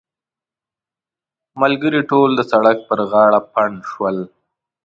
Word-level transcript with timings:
ملګري 1.61 2.01
ټول 2.11 2.29
د 2.35 2.41
سړک 2.51 2.77
پر 2.89 2.99
غاړه 3.11 3.39
پنډ 3.53 3.77
شول. 3.91 4.17